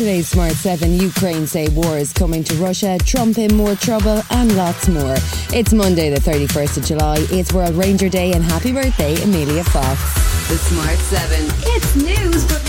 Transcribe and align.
today's 0.00 0.28
Smart 0.28 0.52
7, 0.52 0.94
Ukraine 0.98 1.46
say 1.46 1.68
war 1.68 1.98
is 1.98 2.10
coming 2.10 2.42
to 2.44 2.54
Russia, 2.54 2.96
Trump 3.04 3.36
in 3.36 3.54
more 3.54 3.74
trouble, 3.74 4.22
and 4.30 4.56
lots 4.56 4.88
more. 4.88 5.16
It's 5.52 5.74
Monday, 5.74 6.08
the 6.08 6.18
31st 6.18 6.78
of 6.78 6.84
July. 6.86 7.16
It's 7.30 7.52
World 7.52 7.74
Ranger 7.74 8.08
Day, 8.08 8.32
and 8.32 8.42
happy 8.42 8.72
birthday, 8.72 9.20
Amelia 9.22 9.62
Fox. 9.62 10.00
The 10.48 10.56
Smart 10.56 10.96
7. 10.96 11.46
It's 11.74 11.96
news, 11.96 12.59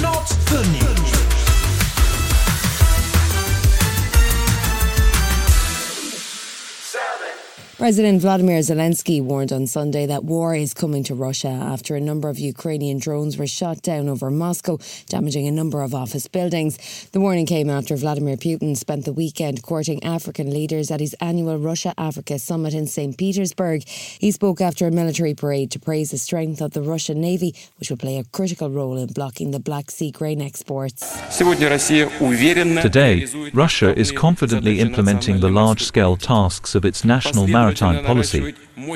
President 7.82 8.22
Vladimir 8.22 8.60
Zelensky 8.60 9.24
warned 9.24 9.52
on 9.52 9.66
Sunday 9.66 10.06
that 10.06 10.24
war 10.24 10.54
is 10.54 10.72
coming 10.72 11.04
to 11.06 11.16
Russia 11.16 11.48
after 11.48 11.96
a 11.96 12.00
number 12.00 12.30
of 12.30 12.38
Ukrainian 12.38 13.00
drones 13.00 13.40
were 13.40 13.48
shot 13.48 13.82
down 13.82 14.08
over 14.08 14.30
Moscow, 14.30 14.78
damaging 15.08 15.48
a 15.48 15.52
number 15.52 15.82
of 15.82 15.96
office 15.96 16.28
buildings. 16.28 16.78
The 17.12 17.20
warning 17.20 17.48
came 17.48 17.72
after 17.72 17.96
Vladimir 17.96 18.38
Putin 18.38 18.78
spent 18.78 19.06
the 19.06 19.12
weekend 19.12 19.64
courting 19.64 20.04
African 20.04 20.52
leaders 20.52 20.92
at 20.92 21.00
his 21.00 21.16
annual 21.22 21.58
Russia 21.58 21.96
Africa 21.98 22.38
summit 22.38 22.76
in 22.76 22.86
St. 22.86 23.18
Petersburg. 23.18 23.82
He 23.88 24.30
spoke 24.30 24.62
after 24.62 24.86
a 24.86 24.92
military 24.92 25.34
parade 25.34 25.72
to 25.72 25.80
praise 25.80 26.12
the 26.12 26.20
strength 26.20 26.62
of 26.62 26.74
the 26.74 26.84
Russian 26.84 27.20
Navy, 27.20 27.56
which 27.80 27.90
will 27.90 27.98
play 27.98 28.20
a 28.20 28.26
critical 28.26 28.70
role 28.70 28.96
in 28.96 29.08
blocking 29.08 29.50
the 29.50 29.60
Black 29.60 29.90
Sea 29.90 30.12
grain 30.12 30.40
exports. 30.40 31.20
Today, 31.40 33.26
Russia 33.56 33.98
is 33.98 34.12
confidently 34.12 34.80
implementing 34.80 35.40
the 35.40 35.50
large 35.50 35.82
scale 35.82 36.16
tasks 36.16 36.76
of 36.76 36.86
its 36.86 37.04
national 37.04 37.48
maritime 37.48 37.71
maritime 37.72 38.06
policy 38.06 38.54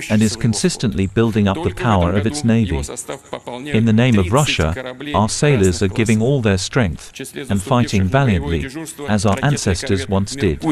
and 0.09 0.21
is 0.21 0.35
consistently 0.35 1.07
building 1.07 1.47
up 1.47 1.61
the 1.63 1.73
power 1.73 2.11
of 2.13 2.25
its 2.25 2.43
navy. 2.43 2.77
In 3.70 3.85
the 3.85 3.93
name 3.93 4.17
of 4.20 4.31
Russia, 4.31 4.95
our 5.13 5.29
sailors 5.29 5.81
are 5.81 5.88
giving 5.88 6.21
all 6.21 6.41
their 6.41 6.57
strength 6.57 7.11
and 7.49 7.61
fighting 7.61 8.03
valiantly, 8.03 8.65
as 9.07 9.25
our 9.25 9.38
ancestors 9.43 10.07
once 10.09 10.35
did. 10.35 10.63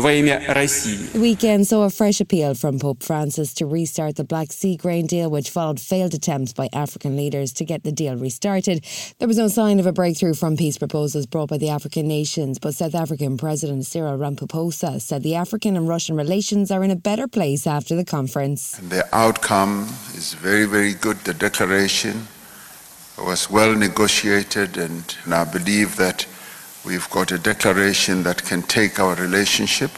The 0.00 1.20
weekend 1.20 1.66
saw 1.66 1.84
a 1.84 1.90
fresh 1.90 2.20
appeal 2.20 2.54
from 2.54 2.78
Pope 2.78 3.02
Francis 3.02 3.52
to 3.54 3.66
restart 3.66 4.16
the 4.16 4.24
Black 4.24 4.50
Sea 4.50 4.76
grain 4.76 5.06
deal, 5.06 5.30
which 5.30 5.50
followed 5.50 5.78
failed 5.78 6.14
attempts 6.14 6.54
by 6.54 6.68
African 6.72 7.16
leaders 7.16 7.52
to 7.54 7.64
get 7.64 7.84
the 7.84 7.92
deal 7.92 8.16
restarted. 8.16 8.84
There 9.18 9.28
was 9.28 9.36
no 9.36 9.48
sign 9.48 9.78
of 9.78 9.86
a 9.86 9.92
breakthrough 9.92 10.34
from 10.34 10.56
peace 10.56 10.78
proposals 10.78 11.26
brought 11.26 11.50
by 11.50 11.58
the 11.58 11.68
African 11.68 12.08
nations, 12.08 12.58
but 12.58 12.74
South 12.74 12.94
African 12.94 13.36
President 13.36 13.84
Cyril 13.84 14.16
Ramaphosa 14.16 15.00
said 15.00 15.22
the 15.22 15.34
African 15.34 15.76
and 15.76 15.86
Russian 15.86 16.16
relations 16.16 16.70
are 16.70 16.82
in 16.82 16.90
a 16.90 16.96
better 16.96 17.28
place 17.28 17.66
after 17.66 17.94
the 17.94 18.04
conference. 18.04 18.78
The 18.78 19.06
outcome 19.14 19.82
is 20.14 20.32
very, 20.32 20.64
very 20.64 20.94
good. 20.94 21.18
The 21.18 21.34
declaration 21.34 22.28
was 23.18 23.50
well 23.50 23.74
negotiated, 23.74 24.78
and 24.78 25.14
I 25.30 25.44
believe 25.44 25.96
that 25.96 26.26
We've 26.84 27.08
got 27.10 27.30
a 27.30 27.38
declaration 27.38 28.22
that 28.22 28.42
can 28.42 28.62
take 28.62 28.98
our 28.98 29.14
relationship 29.14 29.90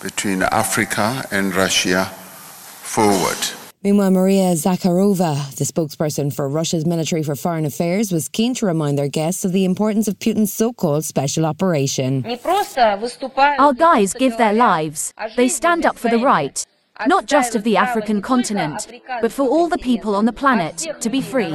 between 0.00 0.42
Africa 0.42 1.26
and 1.32 1.54
Russia 1.54 2.04
forward. 2.04 3.38
Meanwhile, 3.82 4.12
Maria 4.12 4.52
Zakharova, 4.54 5.52
the 5.56 5.64
spokesperson 5.64 6.32
for 6.32 6.48
Russia's 6.48 6.86
Military 6.86 7.24
for 7.24 7.34
Foreign 7.34 7.66
Affairs, 7.66 8.12
was 8.12 8.28
keen 8.28 8.54
to 8.54 8.66
remind 8.66 8.96
their 8.96 9.08
guests 9.08 9.44
of 9.44 9.50
the 9.50 9.64
importance 9.64 10.06
of 10.06 10.16
Putin's 10.20 10.52
so 10.52 10.72
called 10.72 11.04
special 11.04 11.44
operation. 11.44 12.24
Our 12.24 13.72
guys 13.72 14.14
give 14.14 14.38
their 14.38 14.52
lives. 14.52 15.12
They 15.36 15.48
stand 15.48 15.84
up 15.84 15.98
for 15.98 16.08
the 16.08 16.18
right, 16.18 16.64
not 17.08 17.26
just 17.26 17.56
of 17.56 17.64
the 17.64 17.76
African 17.76 18.22
continent, 18.22 18.86
but 19.20 19.32
for 19.32 19.48
all 19.48 19.68
the 19.68 19.78
people 19.78 20.14
on 20.14 20.26
the 20.26 20.32
planet 20.32 20.86
to 21.00 21.10
be 21.10 21.20
free. 21.20 21.52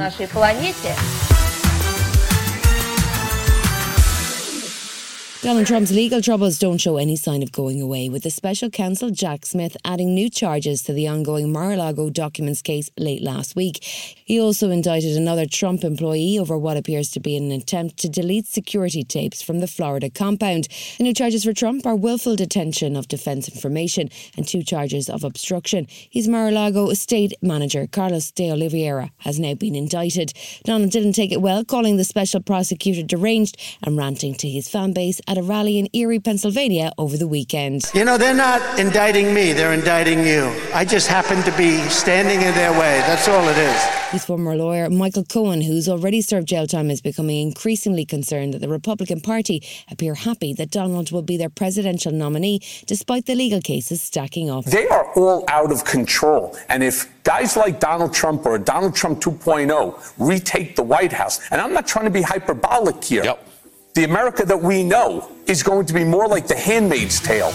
Donald 5.40 5.68
Trump's 5.68 5.92
legal 5.92 6.20
troubles 6.20 6.58
don't 6.58 6.78
show 6.78 6.96
any 6.96 7.14
sign 7.14 7.44
of 7.44 7.52
going 7.52 7.80
away, 7.80 8.08
with 8.08 8.24
the 8.24 8.30
special 8.30 8.68
counsel 8.68 9.08
Jack 9.08 9.46
Smith 9.46 9.76
adding 9.84 10.12
new 10.12 10.28
charges 10.28 10.82
to 10.82 10.92
the 10.92 11.06
ongoing 11.06 11.52
Mar 11.52 11.70
a 11.70 11.76
Lago 11.76 12.10
documents 12.10 12.60
case 12.60 12.90
late 12.98 13.22
last 13.22 13.54
week. 13.54 13.84
He 13.84 14.40
also 14.40 14.68
indicted 14.70 15.16
another 15.16 15.46
Trump 15.46 15.84
employee 15.84 16.40
over 16.40 16.58
what 16.58 16.76
appears 16.76 17.12
to 17.12 17.20
be 17.20 17.36
an 17.36 17.52
attempt 17.52 17.98
to 17.98 18.08
delete 18.08 18.48
security 18.48 19.04
tapes 19.04 19.40
from 19.40 19.60
the 19.60 19.68
Florida 19.68 20.10
compound. 20.10 20.66
The 20.98 21.04
new 21.04 21.14
charges 21.14 21.44
for 21.44 21.52
Trump 21.52 21.86
are 21.86 21.94
willful 21.94 22.34
detention 22.34 22.96
of 22.96 23.06
defense 23.06 23.48
information 23.48 24.10
and 24.36 24.46
two 24.46 24.64
charges 24.64 25.08
of 25.08 25.22
obstruction. 25.22 25.86
His 26.10 26.26
Mar 26.26 26.48
a 26.48 26.50
Lago 26.50 26.90
estate 26.90 27.32
manager, 27.40 27.86
Carlos 27.86 28.32
de 28.32 28.50
Oliveira, 28.50 29.12
has 29.18 29.38
now 29.38 29.54
been 29.54 29.76
indicted. 29.76 30.32
Donald 30.64 30.90
didn't 30.90 31.12
take 31.12 31.30
it 31.30 31.40
well, 31.40 31.64
calling 31.64 31.96
the 31.96 32.02
special 32.02 32.42
prosecutor 32.42 33.04
deranged 33.04 33.56
and 33.84 33.96
ranting 33.96 34.34
to 34.34 34.48
his 34.48 34.68
fan 34.68 34.92
base 34.92 35.20
at 35.28 35.36
a 35.36 35.42
rally 35.42 35.78
in 35.78 35.88
Erie, 35.92 36.18
Pennsylvania 36.18 36.90
over 36.96 37.18
the 37.18 37.28
weekend. 37.28 37.84
You 37.92 38.04
know, 38.04 38.16
they're 38.16 38.34
not 38.34 38.80
indicting 38.80 39.34
me, 39.34 39.52
they're 39.52 39.74
indicting 39.74 40.26
you. 40.26 40.50
I 40.72 40.86
just 40.86 41.06
happen 41.06 41.42
to 41.42 41.56
be 41.56 41.76
standing 41.90 42.40
in 42.40 42.54
their 42.54 42.72
way. 42.72 42.98
That's 43.06 43.28
all 43.28 43.46
it 43.46 43.58
is. 43.58 43.98
His 44.10 44.24
former 44.24 44.56
lawyer, 44.56 44.88
Michael 44.88 45.24
Cohen, 45.24 45.60
who's 45.60 45.86
already 45.86 46.22
served 46.22 46.48
jail 46.48 46.66
time, 46.66 46.90
is 46.90 47.02
becoming 47.02 47.46
increasingly 47.46 48.06
concerned 48.06 48.54
that 48.54 48.60
the 48.60 48.68
Republican 48.68 49.20
Party 49.20 49.62
appear 49.90 50.14
happy 50.14 50.54
that 50.54 50.70
Donald 50.70 51.12
will 51.12 51.22
be 51.22 51.36
their 51.36 51.50
presidential 51.50 52.10
nominee, 52.10 52.60
despite 52.86 53.26
the 53.26 53.34
legal 53.34 53.60
cases 53.60 54.00
stacking 54.00 54.48
up. 54.48 54.64
They 54.64 54.88
are 54.88 55.12
all 55.12 55.44
out 55.48 55.70
of 55.70 55.84
control. 55.84 56.56
And 56.70 56.82
if 56.82 57.06
guys 57.22 57.54
like 57.54 57.80
Donald 57.80 58.14
Trump 58.14 58.46
or 58.46 58.58
Donald 58.58 58.94
Trump 58.96 59.20
2.0 59.20 60.14
retake 60.16 60.74
the 60.74 60.82
White 60.82 61.12
House, 61.12 61.40
and 61.50 61.60
I'm 61.60 61.74
not 61.74 61.86
trying 61.86 62.06
to 62.06 62.10
be 62.10 62.22
hyperbolic 62.22 63.04
here. 63.04 63.24
Yep 63.24 63.47
the 63.98 64.04
America 64.04 64.46
that 64.46 64.62
we 64.62 64.84
know 64.84 65.28
is 65.48 65.64
going 65.64 65.84
to 65.84 65.92
be 65.92 66.04
more 66.04 66.28
like 66.28 66.46
the 66.46 66.54
handmaid's 66.54 67.18
tale. 67.18 67.52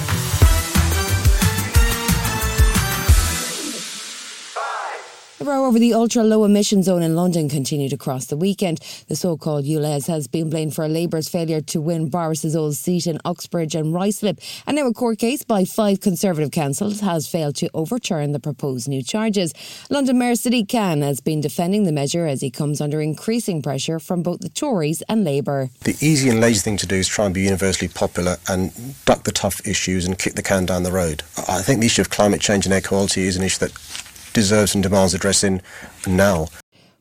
The 5.43 5.49
row 5.49 5.65
over 5.65 5.77
the 5.77 5.93
ultra 5.93 6.23
low 6.23 6.45
emission 6.45 6.83
zone 6.83 7.01
in 7.03 7.17
London 7.17 7.49
continued 7.49 7.91
across 7.91 8.27
the 8.27 8.37
weekend. 8.37 8.79
The 9.09 9.17
so 9.17 9.35
called 9.35 9.65
ULEZ 9.65 10.07
has 10.07 10.25
been 10.25 10.49
blamed 10.49 10.73
for 10.73 10.87
Labour's 10.87 11.27
failure 11.27 11.59
to 11.59 11.81
win 11.81 12.09
Boris's 12.09 12.55
old 12.55 12.75
seat 12.77 13.07
in 13.07 13.19
Uxbridge 13.25 13.75
and 13.75 13.93
Ruislip. 13.93 14.39
And 14.65 14.77
now 14.77 14.87
a 14.87 14.93
court 14.93 15.17
case 15.19 15.43
by 15.43 15.65
five 15.65 15.99
Conservative 15.99 16.51
councils 16.51 17.01
has 17.01 17.27
failed 17.27 17.57
to 17.57 17.69
overturn 17.73 18.31
the 18.31 18.39
proposed 18.39 18.87
new 18.87 19.03
charges. 19.03 19.53
London 19.89 20.17
Mayor 20.17 20.35
Sadiq 20.35 20.71
Khan 20.71 21.01
has 21.01 21.19
been 21.19 21.41
defending 21.41 21.83
the 21.83 21.91
measure 21.91 22.25
as 22.25 22.39
he 22.39 22.49
comes 22.49 22.79
under 22.79 23.01
increasing 23.01 23.61
pressure 23.61 23.99
from 23.99 24.23
both 24.23 24.39
the 24.39 24.47
Tories 24.47 25.03
and 25.09 25.25
Labour. 25.25 25.71
The 25.81 25.97
easy 25.99 26.29
and 26.29 26.39
lazy 26.39 26.61
thing 26.61 26.77
to 26.77 26.87
do 26.87 26.95
is 26.95 27.09
try 27.09 27.25
and 27.25 27.33
be 27.33 27.41
universally 27.41 27.89
popular 27.89 28.37
and 28.47 28.71
duck 29.03 29.25
the 29.25 29.33
tough 29.33 29.59
issues 29.67 30.05
and 30.05 30.17
kick 30.17 30.35
the 30.35 30.41
can 30.41 30.65
down 30.65 30.83
the 30.83 30.91
road. 30.93 31.21
I 31.49 31.61
think 31.61 31.81
the 31.81 31.87
issue 31.87 32.01
of 32.01 32.09
climate 32.09 32.39
change 32.39 32.65
and 32.65 32.73
air 32.73 32.79
quality 32.79 33.23
is 33.23 33.35
an 33.35 33.43
issue 33.43 33.59
that 33.59 34.02
deserves 34.33 34.73
and 34.73 34.83
demands 34.83 35.13
addressing 35.13 35.61
now. 36.07 36.47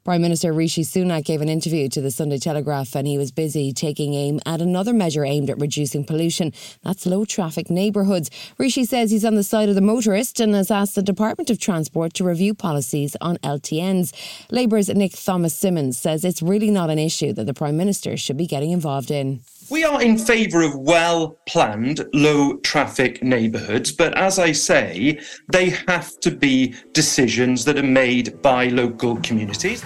Prime 0.05 0.21
Minister 0.21 0.53
Rishi 0.53 0.83
Sunak 0.83 1.25
gave 1.25 1.41
an 1.43 1.49
interview 1.49 1.89
to 1.91 2.01
the 2.01 2.11
Sunday 2.11 2.39
Telegraph 2.39 2.97
and 2.97 3.07
he 3.07 3.17
was 3.17 3.31
busy 3.31 3.73
taking 3.73 4.15
aim 4.15 4.41
at 4.45 4.61
another 4.61 4.93
measure 4.93 5.25
aimed 5.25 5.49
at 5.49 5.61
reducing 5.61 6.03
pollution. 6.03 6.53
That's 6.83 7.07
low 7.07 7.25
traffic 7.25 7.71
neighbourhoods. 7.71 8.29
Rishi 8.59 8.85
says 8.85 9.13
he's 9.13 9.25
on 9.25 9.37
the 9.37 9.45
side 9.45 9.69
of 9.69 9.77
the 9.77 9.81
motorist 9.81 10.41
and 10.41 10.57
has 10.57 10.73
asked 10.73 10.97
the 10.97 11.05
Department 11.05 11.51
of 11.51 11.61
Transport 11.61 12.15
to 12.15 12.25
review 12.25 12.53
policies 12.53 13.17
on 13.21 13.37
LTNs. 13.45 14.13
Labour's 14.51 14.89
Nick 14.89 15.13
Thomas 15.13 15.55
Symonds 15.55 15.99
says 15.99 16.25
it's 16.25 16.43
really 16.43 16.73
not 16.73 16.91
an 16.91 16.99
issue 16.99 17.33
that 17.35 17.47
the 17.47 17.55
Prime 17.55 17.77
Minister 17.77 18.17
should 18.17 18.37
be 18.37 18.49
getting 18.49 18.73
involved 18.73 19.13
in. 19.13 19.43
We 19.71 19.85
are 19.85 20.03
in 20.03 20.19
favour 20.19 20.63
of 20.63 20.77
well 20.77 21.39
planned, 21.47 22.05
low 22.13 22.59
traffic 22.59 23.23
neighbourhoods, 23.23 23.93
but 23.93 24.17
as 24.17 24.39
I 24.39 24.53
say, 24.53 25.21
they 25.51 25.71
have 25.89 26.19
to 26.21 26.31
be 26.31 26.75
decisions 26.93 27.65
that 27.65 27.79
are 27.79 27.83
made 27.83 28.43
by 28.43 28.69
local 28.69 29.17
communities. 29.17 29.83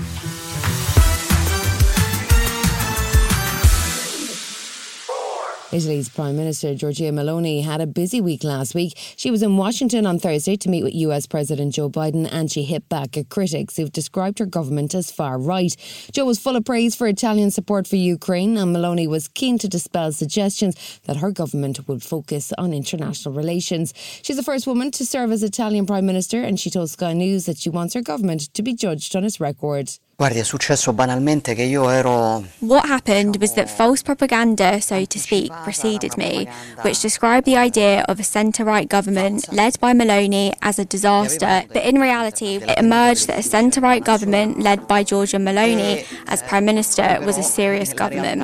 Italy's 5.72 6.08
Prime 6.08 6.36
Minister 6.36 6.74
Giorgia 6.74 7.10
Meloni 7.10 7.64
had 7.64 7.80
a 7.80 7.88
busy 7.88 8.20
week 8.20 8.44
last 8.44 8.72
week. 8.72 8.92
She 9.16 9.32
was 9.32 9.42
in 9.42 9.56
Washington 9.56 10.06
on 10.06 10.20
Thursday 10.20 10.56
to 10.58 10.68
meet 10.68 10.84
with 10.84 10.94
US 10.94 11.26
President 11.26 11.74
Joe 11.74 11.90
Biden 11.90 12.28
and 12.30 12.50
she 12.50 12.62
hit 12.62 12.88
back 12.88 13.16
at 13.16 13.30
critics 13.30 13.76
who've 13.76 13.90
described 13.90 14.38
her 14.38 14.46
government 14.46 14.94
as 14.94 15.10
far 15.10 15.38
right. 15.38 15.74
Joe 16.12 16.24
was 16.24 16.38
full 16.38 16.54
of 16.54 16.64
praise 16.64 16.94
for 16.94 17.08
Italian 17.08 17.50
support 17.50 17.88
for 17.88 17.96
Ukraine 17.96 18.56
and 18.56 18.74
Meloni 18.74 19.08
was 19.08 19.26
keen 19.26 19.58
to 19.58 19.66
dispel 19.66 20.12
suggestions 20.12 21.00
that 21.06 21.16
her 21.16 21.32
government 21.32 21.88
would 21.88 22.02
focus 22.04 22.52
on 22.56 22.72
international 22.72 23.34
relations. 23.34 23.92
She's 24.22 24.36
the 24.36 24.44
first 24.44 24.68
woman 24.68 24.92
to 24.92 25.04
serve 25.04 25.32
as 25.32 25.42
Italian 25.42 25.84
Prime 25.84 26.06
Minister 26.06 26.42
and 26.42 26.60
she 26.60 26.70
told 26.70 26.90
Sky 26.90 27.12
News 27.12 27.46
that 27.46 27.58
she 27.58 27.70
wants 27.70 27.94
her 27.94 28.02
government 28.02 28.54
to 28.54 28.62
be 28.62 28.72
judged 28.72 29.16
on 29.16 29.24
its 29.24 29.40
record. 29.40 29.90
Guardi, 30.18 30.38
è 30.38 30.44
successo 30.44 30.94
banalmente 30.94 31.52
che 31.52 31.64
io 31.64 31.90
ero. 31.90 32.42
What 32.60 32.88
happened 32.88 33.36
was 33.38 33.52
that 33.52 33.68
false 33.68 34.02
propaganda, 34.02 34.80
so 34.80 35.04
to 35.04 35.18
speak, 35.18 35.52
preceded 35.62 36.16
me, 36.16 36.48
which 36.82 37.02
described 37.02 37.44
the 37.44 37.58
idea 37.58 38.02
of 38.08 38.18
a 38.18 38.22
centre 38.22 38.64
right 38.64 38.88
government 38.88 39.52
led 39.52 39.78
by 39.78 39.92
Meloni 39.92 40.54
as 40.62 40.78
a 40.78 40.86
disaster. 40.86 41.66
But 41.70 41.84
in 41.84 42.00
reality, 42.00 42.56
it 42.56 42.78
emerged 42.78 43.26
that 43.26 43.40
a 43.40 43.42
centre 43.42 43.82
right 43.82 44.02
government 44.02 44.58
led 44.58 44.88
by 44.88 45.04
Giorgia 45.04 45.38
Meloni 45.38 45.98
eh, 45.98 46.06
as 46.28 46.42
Prime 46.44 46.64
Minister 46.64 47.20
was 47.22 47.36
a 47.36 47.42
serious 47.42 47.92
government. 47.92 48.42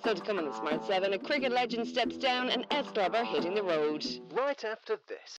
Still 0.00 0.14
to 0.14 0.20
come 0.20 0.38
on 0.38 0.44
the 0.44 0.52
Smart 0.52 0.84
7, 0.84 1.14
a 1.14 1.18
cricket 1.18 1.52
legend 1.52 1.88
steps 1.88 2.18
down 2.18 2.50
and 2.50 2.66
S 2.70 2.84
Club 2.92 3.14
are 3.14 3.24
hitting 3.24 3.54
the 3.54 3.62
road. 3.62 4.04
Right 4.34 4.62
after 4.62 4.98
this. 5.08 5.38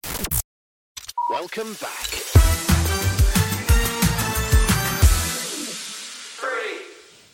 Welcome 1.28 1.76
back. 1.78 2.85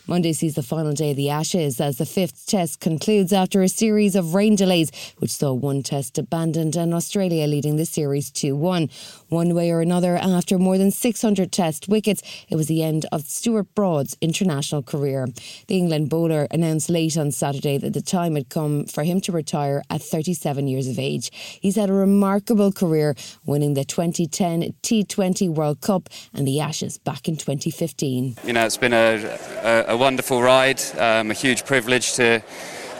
Monday 0.05 0.33
sees 0.33 0.55
the 0.55 0.63
final 0.63 0.91
day 0.91 1.11
of 1.11 1.17
the 1.17 1.29
Ashes 1.29 1.79
as 1.79 1.97
the 1.97 2.05
fifth 2.05 2.45
test 2.45 2.81
concludes 2.81 3.31
after 3.31 3.61
a 3.61 3.69
series 3.69 4.17
of 4.17 4.33
rain 4.33 4.53
delays, 4.53 4.91
which 5.19 5.31
saw 5.31 5.53
one 5.53 5.81
test 5.81 6.17
abandoned 6.17 6.75
and 6.75 6.93
Australia 6.93 7.47
leading 7.47 7.77
the 7.77 7.85
series 7.85 8.29
2 8.29 8.53
1. 8.53 8.89
One 9.29 9.55
way 9.55 9.71
or 9.71 9.79
another, 9.79 10.17
after 10.17 10.59
more 10.59 10.77
than 10.77 10.91
600 10.91 11.53
test 11.53 11.87
wickets, 11.87 12.21
it 12.49 12.57
was 12.57 12.67
the 12.67 12.83
end 12.83 13.05
of 13.13 13.21
Stuart 13.21 13.73
Broad's 13.75 14.17
international 14.19 14.83
career. 14.83 15.27
The 15.67 15.77
England 15.77 16.09
bowler 16.09 16.47
announced 16.51 16.89
late 16.89 17.15
on 17.15 17.31
Saturday 17.31 17.77
that 17.77 17.93
the 17.93 18.01
time 18.01 18.35
had 18.35 18.49
come 18.49 18.85
for 18.85 19.03
him 19.03 19.21
to 19.21 19.31
retire 19.31 19.83
at 19.89 20.01
37 20.01 20.67
years 20.67 20.87
of 20.87 20.99
age. 20.99 21.31
He's 21.61 21.77
had 21.77 21.89
a 21.89 21.93
remarkable 21.93 22.73
career, 22.73 23.15
winning 23.45 23.73
the 23.73 23.85
2010 23.85 24.73
T20 24.83 25.49
World 25.49 25.79
Cup 25.79 26.09
and 26.33 26.45
the 26.45 26.59
Ashes 26.59 26.97
back 26.97 27.29
in 27.29 27.37
2015. 27.37 28.35
You 28.43 28.53
know, 28.53 28.65
it's 28.65 28.75
been 28.75 28.93
a, 28.93 29.39
a, 29.63 29.92
a 29.92 29.92
wonderful 29.97 30.41
ride, 30.41 30.81
um, 30.97 31.31
a 31.31 31.33
huge 31.33 31.65
privilege 31.65 32.13
to 32.13 32.41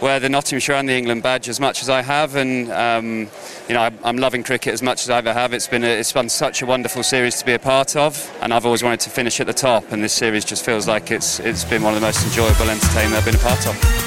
wear 0.01 0.19
the 0.19 0.28
Nottinghamshire 0.28 0.75
and 0.75 0.90
the 0.90 0.94
England 0.94 1.24
badge 1.24 1.48
as 1.48 1.60
much 1.60 1.81
as 1.81 1.90
I 1.90 2.01
have, 2.01 2.36
and 2.36 2.69
um, 2.72 3.30
you 3.68 3.74
know 3.74 3.90
I'm 4.04 4.18
loving 4.18 4.44
cricket 4.44 4.74
as 4.74 4.81
much 4.81 5.04
as 5.04 5.10
I 5.10 5.19
ever 5.19 5.34
have. 5.34 5.54
It's 5.54 5.68
been 5.68 5.84
a, 5.84 5.88
it's 5.88 6.12
been 6.12 6.30
such 6.30 6.62
a 6.62 6.66
wonderful 6.66 7.04
series 7.04 7.38
to 7.40 7.45
be 7.45 7.54
a 7.54 7.60
part 7.60 7.95
of, 7.95 8.31
and 8.42 8.54
I've 8.54 8.66
always 8.66 8.84
wanted 8.84 9.00
to 9.01 9.10
finish 9.10 9.40
at 9.40 9.48
the 9.48 9.54
top. 9.54 9.92
And 9.92 10.04
this 10.04 10.13
series 10.13 10.45
just 10.45 10.66
feels 10.66 10.88
like 10.88 11.10
it's 11.10 11.40
it's 11.40 11.63
been 11.63 11.84
one 11.84 11.94
of 11.94 12.01
the 12.01 12.06
most 12.06 12.25
enjoyable, 12.25 12.69
entertaining 12.69 13.16
I've 13.16 13.25
been 13.25 13.36
a 13.36 13.40
part 13.40 13.66
of. 13.68 14.02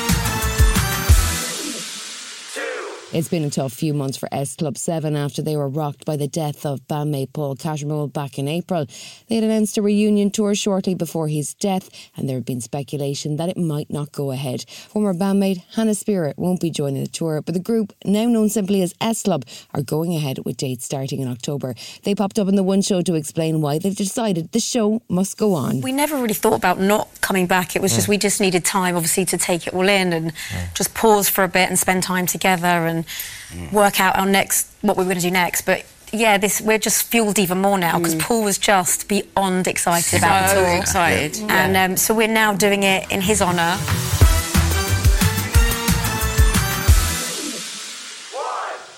It's 3.12 3.28
been 3.28 3.44
a 3.44 3.50
tough 3.50 3.72
few 3.72 3.94
months 3.94 4.16
for 4.16 4.28
S 4.32 4.56
Club 4.56 4.76
7 4.76 5.14
after 5.14 5.40
they 5.40 5.56
were 5.56 5.68
rocked 5.68 6.04
by 6.04 6.16
the 6.16 6.26
death 6.26 6.66
of 6.66 6.80
bandmate 6.88 7.32
Paul 7.32 7.54
Cattermole 7.54 8.12
back 8.12 8.36
in 8.36 8.48
April. 8.48 8.84
They 9.28 9.36
had 9.36 9.44
announced 9.44 9.78
a 9.78 9.82
reunion 9.82 10.32
tour 10.32 10.56
shortly 10.56 10.96
before 10.96 11.28
his 11.28 11.54
death, 11.54 11.88
and 12.16 12.28
there 12.28 12.36
had 12.36 12.44
been 12.44 12.60
speculation 12.60 13.36
that 13.36 13.48
it 13.48 13.56
might 13.56 13.90
not 13.90 14.10
go 14.10 14.32
ahead. 14.32 14.68
Former 14.68 15.14
bandmate 15.14 15.62
Hannah 15.76 15.92
Spearritt 15.92 16.36
won't 16.36 16.60
be 16.60 16.68
joining 16.68 17.04
the 17.04 17.08
tour, 17.08 17.42
but 17.42 17.54
the 17.54 17.60
group, 17.60 17.92
now 18.04 18.24
known 18.24 18.48
simply 18.48 18.82
as 18.82 18.92
S 19.00 19.22
Club, 19.22 19.44
are 19.72 19.82
going 19.82 20.12
ahead 20.12 20.40
with 20.44 20.56
dates 20.56 20.84
starting 20.84 21.20
in 21.20 21.28
October. 21.28 21.76
They 22.02 22.16
popped 22.16 22.40
up 22.40 22.48
in 22.48 22.56
the 22.56 22.64
one 22.64 22.82
show 22.82 23.02
to 23.02 23.14
explain 23.14 23.60
why 23.60 23.78
they've 23.78 23.94
decided 23.94 24.50
the 24.50 24.58
show 24.58 25.00
must 25.08 25.38
go 25.38 25.54
on. 25.54 25.80
We 25.80 25.92
never 25.92 26.16
really 26.16 26.34
thought 26.34 26.54
about 26.54 26.80
not 26.80 27.08
coming 27.20 27.46
back. 27.46 27.76
It 27.76 27.82
was 27.82 27.94
just 27.94 28.08
we 28.08 28.18
just 28.18 28.40
needed 28.40 28.64
time, 28.64 28.96
obviously, 28.96 29.24
to 29.26 29.38
take 29.38 29.68
it 29.68 29.74
all 29.74 29.88
in 29.88 30.12
and 30.12 30.32
just 30.74 30.92
pause 30.92 31.28
for 31.28 31.44
a 31.44 31.48
bit 31.48 31.68
and 31.68 31.78
spend 31.78 32.02
time 32.02 32.26
together 32.26 32.66
and 32.66 32.95
work 33.72 34.00
out 34.00 34.16
our 34.18 34.26
next 34.26 34.68
what 34.82 34.96
we 34.96 35.02
were 35.04 35.08
going 35.10 35.20
to 35.22 35.28
do 35.28 35.30
next. 35.30 35.62
But 35.62 35.84
yeah, 36.12 36.38
this 36.38 36.60
we're 36.60 36.78
just 36.78 37.02
fueled 37.10 37.38
even 37.38 37.58
more 37.60 37.78
now 37.78 37.98
because 37.98 38.14
Paul 38.14 38.44
was 38.44 38.58
just 38.58 39.08
beyond 39.08 39.66
excited 39.66 40.18
about 40.18 40.50
So 40.50 40.62
it 40.62 40.68
all. 40.74 40.80
excited. 40.80 41.36
Yeah. 41.36 41.46
and 41.66 41.76
um, 41.92 41.96
so 41.96 42.14
we're 42.14 42.28
now 42.28 42.52
doing 42.54 42.82
it 42.84 43.10
in 43.10 43.20
his 43.20 43.42
honour. 43.42 43.76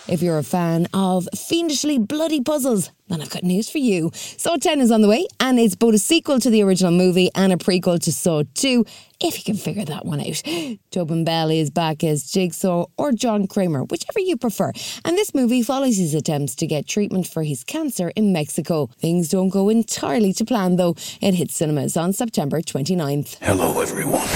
If 0.09 0.23
you're 0.23 0.39
a 0.39 0.43
fan 0.43 0.89
of 0.95 1.29
fiendishly 1.37 1.99
bloody 1.99 2.41
puzzles, 2.41 2.91
then 3.09 3.21
I've 3.21 3.29
got 3.29 3.43
news 3.43 3.69
for 3.69 3.77
you. 3.77 4.11
Saw 4.15 4.57
10 4.57 4.81
is 4.81 4.91
on 4.91 5.03
the 5.03 5.09
way, 5.09 5.27
and 5.39 5.61
it's 5.61 5.77
both 5.77 5.95
a 5.95 5.99
sequel 5.99 6.41
to 6.41 6.49
the 6.49 6.63
original 6.63 6.93
movie 6.93 7.31
and 7.35 7.53
a 7.53 7.57
prequel 7.57 8.01
to 8.01 8.11
Saw 8.11 8.43
2, 8.55 8.87
if 9.21 9.37
you 9.37 9.45
can 9.45 9.57
figure 9.57 9.85
that 9.85 10.07
one 10.07 10.21
out. 10.21 10.43
Tobin 10.91 11.25
Bell 11.25 11.51
is 11.51 11.69
back 11.69 12.03
as 12.03 12.31
Jigsaw 12.31 12.87
or 12.97 13.13
John 13.13 13.47
Kramer, 13.47 13.85
whichever 13.85 14.21
you 14.21 14.39
prefer. 14.39 14.73
And 15.05 15.15
this 15.15 15.35
movie 15.35 15.63
follows 15.63 15.99
his 15.99 16.15
attempts 16.15 16.55
to 16.55 16.67
get 16.67 16.89
treatment 16.89 17.27
for 17.27 17.43
his 17.43 17.63
cancer 17.63 18.11
in 18.17 18.33
Mexico. 18.33 18.87
Things 18.99 19.29
don't 19.29 19.51
go 19.51 19.69
entirely 19.69 20.33
to 20.33 20.45
plan, 20.47 20.77
though. 20.77 20.97
It 21.21 21.35
hits 21.35 21.55
cinemas 21.55 21.99
on 21.99 22.15
September 22.15 22.63
29th. 22.63 23.37
Hello, 23.43 23.83
everyone. 23.83 24.29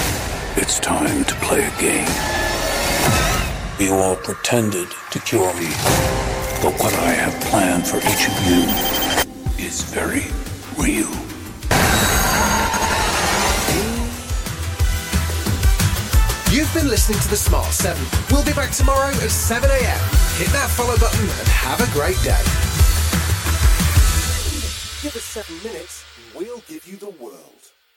It's 0.55 0.79
time 0.79 1.25
to 1.25 1.33
play 1.35 1.63
a 1.65 1.81
game. 1.81 2.42
You 3.83 3.95
all 3.95 4.15
pretended 4.15 4.87
to 5.11 5.19
cure 5.19 5.53
me, 5.55 5.67
but 6.63 6.71
what 6.79 6.93
I 6.93 7.11
have 7.11 7.37
planned 7.41 7.85
for 7.85 7.97
each 7.97 8.29
of 8.31 8.35
you 8.47 8.63
is 9.61 9.83
very 9.83 10.23
real. 10.79 11.11
You've 16.55 16.73
been 16.73 16.87
listening 16.87 17.19
to 17.19 17.27
The 17.27 17.35
Smart 17.35 17.73
7. 17.73 18.01
We'll 18.31 18.45
be 18.45 18.53
back 18.53 18.71
tomorrow 18.71 19.09
at 19.09 19.29
7 19.29 19.69
a.m. 19.69 19.99
Hit 20.37 20.47
that 20.55 20.69
follow 20.69 20.95
button 20.97 21.19
and 21.19 21.47
have 21.49 21.81
a 21.81 21.91
great 21.91 22.15
day. 22.23 22.39
Give 25.03 25.13
us 25.13 25.23
seven 25.25 25.61
minutes, 25.61 26.05
and 26.15 26.39
we'll 26.39 26.63
give 26.69 26.87
you 26.87 26.95
the 26.95 27.09
world. 27.21 27.62